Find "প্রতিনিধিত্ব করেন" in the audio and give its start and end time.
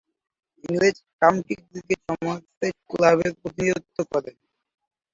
3.39-4.35